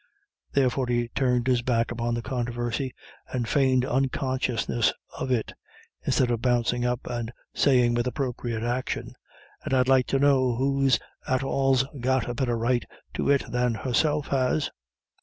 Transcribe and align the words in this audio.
Therefore 0.53 0.87
he 0.87 1.09
turned 1.09 1.45
his 1.45 1.61
back 1.61 1.91
upon 1.91 2.15
the 2.15 2.23
controversy, 2.23 2.91
and 3.31 3.47
feigned 3.47 3.85
unconsciousness 3.85 4.93
of 5.19 5.29
it, 5.29 5.53
instead 6.03 6.31
of 6.31 6.41
bouncing 6.41 6.83
up 6.83 7.01
and 7.05 7.31
saying 7.53 7.93
with 7.93 8.07
appropriate 8.07 8.63
action, 8.63 9.13
"And 9.63 9.75
I'd 9.75 9.87
like 9.87 10.07
to 10.07 10.17
know 10.17 10.55
who 10.55 10.89
at 11.27 11.43
all's 11.43 11.85
got 11.99 12.27
a 12.27 12.33
better 12.33 12.57
right 12.57 12.83
to 13.13 13.29
it 13.29 13.51
than 13.51 13.75
herself 13.75 14.29
has?" 14.29 14.71